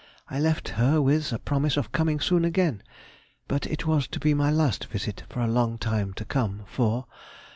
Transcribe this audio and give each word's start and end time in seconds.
I 0.31 0.39
left 0.39 0.67
her 0.69 0.99
with 0.99 1.31
a 1.31 1.37
promise 1.37 1.77
of 1.77 1.91
coming 1.91 2.19
soon 2.19 2.43
again, 2.43 2.81
but 3.47 3.67
it 3.67 3.85
was 3.85 4.07
to 4.07 4.19
be 4.19 4.33
my 4.33 4.49
last 4.49 4.85
visit 4.85 5.21
for 5.29 5.41
a 5.41 5.47
long 5.47 5.77
time 5.77 6.13
to 6.15 6.25
come, 6.25 6.63
for.... 6.65 7.05